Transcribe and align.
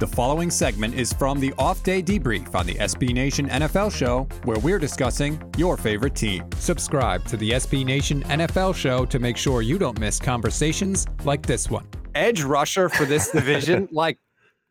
The 0.00 0.06
following 0.06 0.48
segment 0.50 0.94
is 0.94 1.12
from 1.12 1.40
the 1.40 1.52
off 1.58 1.82
day 1.82 2.02
debrief 2.02 2.54
on 2.54 2.64
the 2.64 2.72
SB 2.76 3.12
Nation 3.12 3.50
NFL 3.50 3.94
show, 3.94 4.26
where 4.44 4.58
we're 4.60 4.78
discussing 4.78 5.38
your 5.58 5.76
favorite 5.76 6.14
team. 6.14 6.48
Subscribe 6.56 7.22
to 7.26 7.36
the 7.36 7.50
SB 7.50 7.84
Nation 7.84 8.22
NFL 8.22 8.74
show 8.74 9.04
to 9.04 9.18
make 9.18 9.36
sure 9.36 9.60
you 9.60 9.78
don't 9.78 10.00
miss 10.00 10.18
conversations 10.18 11.06
like 11.24 11.44
this 11.44 11.68
one. 11.68 11.86
Edge 12.14 12.42
rusher 12.42 12.88
for 12.88 13.04
this 13.04 13.30
division, 13.30 13.88
like, 13.92 14.16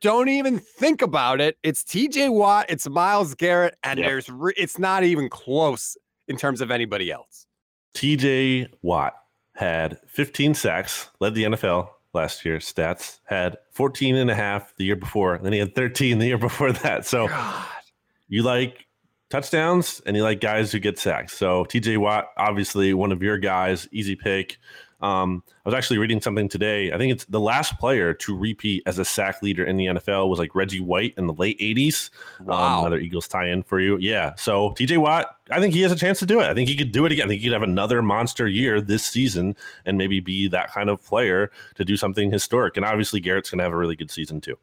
don't 0.01 0.29
even 0.29 0.57
think 0.57 1.03
about 1.03 1.41
it. 1.41 1.59
It's 1.61 1.83
TJ 1.83 2.33
Watt, 2.33 2.65
it's 2.67 2.89
Myles 2.89 3.35
Garrett, 3.35 3.75
and 3.83 3.99
yep. 3.99 4.07
there's 4.07 4.29
re- 4.31 4.55
it's 4.57 4.79
not 4.79 5.03
even 5.03 5.29
close 5.29 5.95
in 6.27 6.37
terms 6.37 6.59
of 6.59 6.71
anybody 6.71 7.11
else. 7.11 7.45
TJ 7.93 8.73
Watt 8.81 9.13
had 9.53 9.99
15 10.07 10.55
sacks, 10.55 11.11
led 11.19 11.35
the 11.35 11.43
NFL 11.43 11.89
last 12.13 12.45
year. 12.45 12.57
Stats 12.57 13.19
had 13.25 13.57
14 13.71 14.15
and 14.15 14.29
a 14.29 14.35
half 14.35 14.75
the 14.75 14.85
year 14.85 14.95
before. 14.95 15.35
And 15.35 15.45
then 15.45 15.53
he 15.53 15.59
had 15.59 15.75
13 15.75 16.19
the 16.19 16.27
year 16.27 16.37
before 16.37 16.71
that. 16.71 17.05
So 17.05 17.27
God. 17.27 17.65
you 18.27 18.43
like 18.43 18.87
touchdowns 19.29 20.01
and 20.05 20.15
you 20.15 20.23
like 20.23 20.41
guys 20.41 20.71
who 20.71 20.79
get 20.79 20.99
sacks. 20.99 21.37
So 21.37 21.65
TJ 21.65 21.97
Watt, 21.97 22.27
obviously 22.37 22.93
one 22.93 23.11
of 23.11 23.21
your 23.21 23.37
guys, 23.37 23.87
easy 23.91 24.15
pick. 24.15 24.57
Um, 25.01 25.43
I 25.47 25.69
was 25.69 25.73
actually 25.73 25.97
reading 25.97 26.19
something 26.19 26.49
today. 26.49 26.91
I 26.91 26.97
think 26.97 27.11
it's 27.11 27.25
the 27.25 27.39
last 27.39 27.77
player 27.79 28.13
to 28.15 28.37
repeat 28.37 28.83
as 28.85 28.99
a 28.99 29.05
sack 29.05 29.41
leader 29.41 29.63
in 29.63 29.77
the 29.77 29.85
NFL 29.85 30.29
was 30.29 30.39
like 30.39 30.55
Reggie 30.55 30.81
White 30.81 31.13
in 31.17 31.27
the 31.27 31.33
late 31.33 31.59
80s. 31.59 32.09
Um, 32.41 32.45
wow. 32.47 32.79
Um, 32.79 32.79
another 32.85 32.99
Eagles 32.99 33.27
tie 33.27 33.47
in 33.47 33.63
for 33.63 33.79
you. 33.79 33.97
Yeah. 33.97 34.33
So 34.35 34.71
TJ 34.71 34.97
Watt, 34.97 35.37
I 35.51 35.59
think 35.59 35.73
he 35.73 35.81
has 35.81 35.91
a 35.91 35.95
chance 35.95 36.19
to 36.19 36.25
do 36.25 36.39
it. 36.41 36.45
I 36.45 36.53
think 36.53 36.67
he 36.67 36.75
could 36.75 36.91
do 36.91 37.05
it 37.05 37.11
again. 37.11 37.25
I 37.25 37.29
think 37.29 37.41
he 37.41 37.47
could 37.47 37.53
have 37.53 37.63
another 37.63 38.01
monster 38.01 38.47
year 38.47 38.81
this 38.81 39.05
season 39.05 39.55
and 39.85 39.97
maybe 39.97 40.19
be 40.19 40.47
that 40.49 40.71
kind 40.71 40.89
of 40.89 41.03
player 41.03 41.51
to 41.75 41.85
do 41.85 41.95
something 41.95 42.31
historic. 42.31 42.75
And 42.75 42.85
obviously, 42.85 43.19
Garrett's 43.19 43.49
going 43.49 43.59
to 43.59 43.63
have 43.63 43.73
a 43.73 43.77
really 43.77 43.95
good 43.95 44.11
season 44.11 44.41
too. 44.41 44.57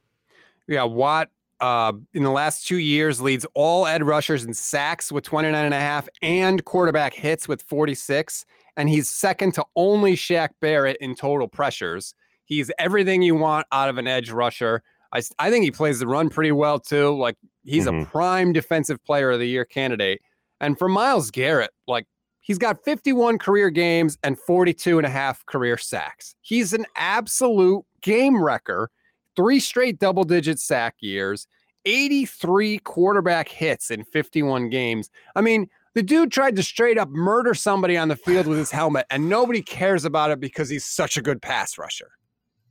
Yeah. 0.67 0.85
Watt 0.85 1.31
uh, 1.61 1.93
in 2.13 2.23
the 2.23 2.31
last 2.31 2.67
two 2.67 2.79
years 2.79 3.21
leads 3.21 3.47
all 3.55 3.87
ed 3.87 4.05
rushers 4.05 4.45
in 4.45 4.53
sacks 4.53 5.11
with 5.11 5.25
29 5.25 5.65
and 5.65 5.75
a 5.75 5.81
half 5.81 6.09
and 6.23 6.65
quarterback 6.65 7.15
hits 7.15 7.49
with 7.49 7.63
46 7.63 8.45
and 8.77 8.89
he's 8.89 9.09
second 9.09 9.53
to 9.55 9.65
only 9.75 10.15
Shaq 10.15 10.51
Barrett 10.61 10.99
in 11.01 11.15
total 11.15 11.49
pressures. 11.49 12.15
He's 12.45 12.71
everything 12.79 13.23
you 13.23 13.35
want 13.35 13.67
out 13.73 13.89
of 13.89 13.99
an 13.99 14.07
edge 14.07 14.31
rusher. 14.31 14.83
I, 15.13 15.23
I 15.39 15.51
think 15.51 15.65
he 15.65 15.71
plays 15.71 15.99
the 15.99 16.07
run 16.07 16.29
pretty 16.29 16.53
well 16.53 16.79
too. 16.79 17.17
Like 17.17 17.37
he's 17.65 17.87
mm-hmm. 17.87 18.03
a 18.03 18.07
prime 18.07 18.53
defensive 18.53 19.03
player 19.05 19.31
of 19.31 19.39
the 19.39 19.49
year 19.49 19.65
candidate. 19.65 20.21
And 20.61 20.79
for 20.79 20.89
Myles 20.89 21.31
Garrett, 21.31 21.71
like 21.87 22.07
he's 22.41 22.59
got 22.59 22.85
51 22.85 23.39
career 23.39 23.71
games 23.71 24.19
and 24.23 24.39
42 24.39 24.99
and 24.99 25.07
a 25.07 25.11
half 25.11 25.45
career 25.47 25.77
sacks. 25.79 26.35
He's 26.43 26.73
an 26.73 26.87
absolute 26.97 27.85
game 28.03 28.43
wrecker. 28.43 28.91
Three 29.37 29.61
straight 29.61 29.99
double 29.99 30.25
digit 30.25 30.59
sack 30.59 30.97
years, 31.01 31.47
83 31.85 32.79
quarterback 32.79 33.49
hits 33.49 33.91
in 33.91 34.05
51 34.05 34.71
games. 34.71 35.11
I 35.35 35.41
mean, 35.41 35.69
the 35.95 36.03
dude 36.03 36.31
tried 36.31 36.57
to 36.57 36.63
straight 36.63 36.99
up 36.99 37.09
murder 37.09 37.55
somebody 37.55 37.97
on 37.97 38.09
the 38.09 38.17
field 38.17 38.47
with 38.47 38.59
his 38.59 38.71
helmet, 38.71 39.07
and 39.09 39.29
nobody 39.31 39.63
cares 39.63 40.05
about 40.05 40.31
it 40.31 40.41
because 40.41 40.69
he's 40.69 40.85
such 40.85 41.17
a 41.17 41.23
good 41.23 41.41
pass 41.41 41.79
rusher. 41.79 42.11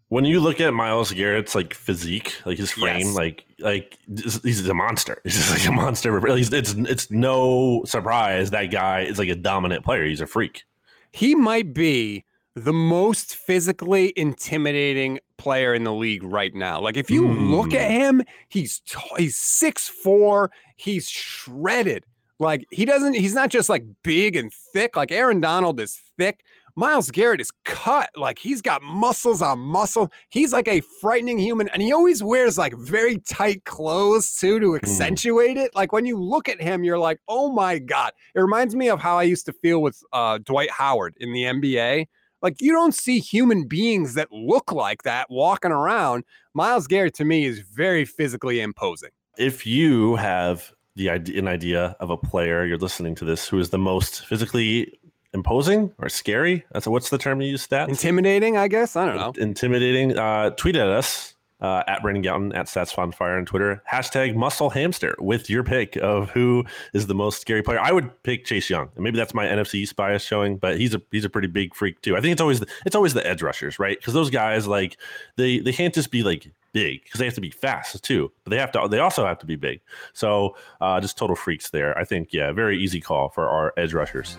When 0.09 0.25
you 0.25 0.39
look 0.39 0.61
at 0.61 0.73
Myles 0.75 1.11
Garrett's 1.11 1.55
like 1.55 1.73
physique, 1.73 2.35
like 2.45 2.59
his 2.59 2.71
frame, 2.71 3.07
yes. 3.07 3.15
like 3.15 3.45
like 3.59 3.97
he's 4.43 4.67
a 4.67 4.73
monster. 4.75 5.19
He's 5.23 5.35
just 5.35 5.51
like 5.51 5.67
a 5.67 5.71
monster. 5.71 6.15
It's 6.27 6.51
it's 6.51 7.09
no 7.09 7.83
surprise 7.85 8.51
that 8.51 8.65
guy 8.65 9.01
is 9.01 9.17
like 9.17 9.29
a 9.29 9.35
dominant 9.35 9.83
player. 9.83 10.05
He's 10.05 10.21
a 10.21 10.27
freak. 10.27 10.63
He 11.11 11.33
might 11.33 11.73
be 11.73 12.23
the 12.53 12.73
most 12.73 13.35
physically 13.35 14.13
intimidating 14.15 15.19
player 15.37 15.73
in 15.73 15.83
the 15.83 15.93
league 15.93 16.23
right 16.23 16.53
now. 16.53 16.79
Like 16.79 16.97
if 16.97 17.09
you 17.09 17.23
mm. 17.23 17.49
look 17.49 17.73
at 17.73 17.89
hmm. 17.89 17.97
him, 17.97 18.23
he's 18.49 18.79
t- 18.79 18.99
he's 19.17 19.37
six 19.37 19.87
four. 19.87 20.51
He's 20.75 21.09
shredded. 21.09 22.05
Like 22.39 22.65
he 22.71 22.85
doesn't, 22.85 23.13
he's 23.13 23.33
not 23.33 23.49
just 23.49 23.69
like 23.69 23.85
big 24.03 24.35
and 24.35 24.51
thick. 24.73 24.95
Like 24.95 25.11
Aaron 25.11 25.39
Donald 25.39 25.79
is 25.79 25.99
thick. 26.17 26.43
Myles 26.77 27.09
Garrett 27.09 27.39
is 27.39 27.51
cut. 27.63 28.09
Like 28.17 28.37
he's 28.37 28.61
got 28.61 28.83
muscles 28.83 29.41
on 29.41 29.59
muscle. 29.59 30.11
He's 30.29 30.51
like 30.51 30.67
a 30.67 30.81
frightening 30.99 31.39
human. 31.39 31.69
And 31.69 31.81
he 31.81 31.93
always 31.93 32.21
wears 32.21 32.57
like 32.57 32.73
very 32.75 33.17
tight 33.19 33.63
clothes 33.63 34.35
too 34.35 34.59
to 34.59 34.67
mm. 34.71 34.75
accentuate 34.75 35.55
it. 35.55 35.73
Like 35.73 35.93
when 35.93 36.05
you 36.05 36.17
look 36.17 36.49
at 36.49 36.61
him, 36.61 36.83
you're 36.83 36.99
like, 36.99 37.19
oh 37.29 37.51
my 37.53 37.79
God. 37.79 38.11
It 38.33 38.41
reminds 38.41 38.75
me 38.75 38.89
of 38.89 38.99
how 38.99 39.17
I 39.17 39.23
used 39.23 39.45
to 39.45 39.53
feel 39.53 39.81
with 39.81 40.03
uh, 40.11 40.39
Dwight 40.39 40.71
Howard 40.71 41.15
in 41.21 41.31
the 41.31 41.43
NBA. 41.43 42.07
Like 42.45 42.61
you 42.61 42.73
don't 42.73 42.93
see 42.93 43.17
human 43.17 43.67
beings 43.67 44.13
that 44.13 44.31
look 44.31 44.71
like 44.71 45.01
that 45.01 45.31
walking 45.31 45.71
around. 45.71 46.25
Myles 46.53 46.85
Garrett 46.85 47.15
to 47.15 47.25
me 47.25 47.45
is 47.45 47.57
very 47.57 48.05
physically 48.05 48.61
imposing. 48.61 49.09
If 49.35 49.65
you 49.65 50.15
have 50.17 50.71
the 50.95 51.09
idea, 51.09 51.39
an 51.39 51.47
idea 51.47 51.95
of 51.99 52.11
a 52.11 52.17
player 52.17 52.63
you're 52.63 52.77
listening 52.77 53.15
to 53.15 53.25
this 53.25 53.47
who 53.47 53.57
is 53.57 53.71
the 53.71 53.79
most 53.79 54.27
physically 54.27 54.95
imposing 55.33 55.91
or 55.97 56.07
scary. 56.07 56.63
That's 56.71 56.85
what's 56.85 57.09
the 57.09 57.17
term 57.17 57.41
you 57.41 57.49
use? 57.49 57.67
Stats 57.67 57.89
intimidating, 57.89 58.57
I 58.57 58.67
guess. 58.67 58.95
I 58.95 59.07
don't 59.07 59.15
know. 59.15 59.33
Intimidating. 59.41 60.15
Uh, 60.15 60.51
tweet 60.51 60.75
at 60.75 60.87
us 60.87 61.34
uh, 61.65 61.83
at 61.87 62.01
Brandon 62.03 62.23
Gowton 62.23 62.55
at 62.55 62.67
Stats 62.67 62.95
on 62.97 63.11
Fire 63.11 63.37
on 63.37 63.45
Twitter. 63.45 63.81
Hashtag 63.91 64.35
Muscle 64.35 64.69
Hamster 64.69 65.15
with 65.19 65.49
your 65.49 65.63
pick 65.63 65.95
of 65.97 66.29
who 66.29 66.63
is 66.93 67.07
the 67.07 67.15
most 67.15 67.41
scary 67.41 67.63
player. 67.63 67.79
I 67.79 67.91
would 67.91 68.11
pick 68.23 68.45
Chase 68.45 68.69
Young, 68.69 68.89
and 68.95 69.03
maybe 69.03 69.17
that's 69.17 69.33
my 69.33 69.45
NFC 69.45 69.75
East 69.75 69.95
bias 69.95 70.23
showing, 70.23 70.57
but 70.57 70.77
he's 70.77 70.93
a 70.93 71.01
he's 71.11 71.25
a 71.25 71.29
pretty 71.29 71.47
big 71.47 71.73
freak 71.73 72.01
too. 72.01 72.15
I 72.15 72.21
think 72.21 72.33
it's 72.33 72.41
always 72.41 72.59
the, 72.59 72.67
it's 72.85 72.95
always 72.95 73.15
the 73.15 73.25
edge 73.25 73.41
rushers, 73.41 73.79
right? 73.79 73.97
Because 73.97 74.13
those 74.13 74.29
guys 74.29 74.67
like 74.67 74.97
they 75.37 75.59
they 75.59 75.73
can't 75.73 75.93
just 75.93 76.11
be 76.11 76.21
like 76.21 76.51
big 76.71 77.03
because 77.03 77.19
they 77.19 77.25
have 77.25 77.33
to 77.33 77.41
be 77.41 77.49
fast 77.49 78.03
too, 78.03 78.31
but 78.43 78.51
they 78.51 78.57
have 78.57 78.71
to 78.73 78.87
they 78.87 78.99
also 78.99 79.25
have 79.25 79.39
to 79.39 79.47
be 79.47 79.55
big. 79.55 79.81
So 80.13 80.55
uh, 80.81 81.01
just 81.01 81.17
total 81.17 81.35
freaks 81.35 81.71
there. 81.71 81.97
I 81.97 82.05
think 82.05 82.31
yeah, 82.31 82.51
very 82.51 82.77
easy 82.77 83.01
call 83.01 83.29
for 83.29 83.49
our 83.49 83.73
edge 83.75 83.93
rushers. 83.93 84.37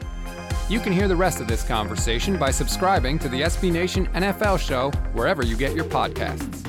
You 0.69 0.81
can 0.81 0.93
hear 0.93 1.09
the 1.09 1.17
rest 1.17 1.41
of 1.41 1.49
this 1.49 1.65
conversation 1.65 2.37
by 2.37 2.51
subscribing 2.51 3.19
to 3.21 3.29
the 3.29 3.43
SB 3.43 3.73
Nation 3.73 4.07
NFL 4.09 4.61
show 4.61 4.91
wherever 5.13 5.45
you 5.45 5.57
get 5.57 5.75
your 5.75 5.85
podcasts. 5.85 6.66